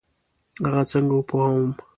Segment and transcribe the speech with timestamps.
[0.65, 1.71] هغه څنګه وپوهوم؟